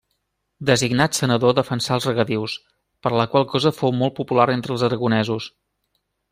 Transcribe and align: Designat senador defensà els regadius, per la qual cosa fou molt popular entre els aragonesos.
Designat 0.69 1.17
senador 1.17 1.53
defensà 1.59 1.93
els 1.97 2.07
regadius, 2.09 2.57
per 3.05 3.13
la 3.21 3.29
qual 3.35 3.47
cosa 3.53 3.75
fou 3.83 3.95
molt 4.01 4.19
popular 4.23 4.51
entre 4.59 4.77
els 4.77 4.89
aragonesos. 4.91 5.51